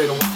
[0.00, 0.29] excellent.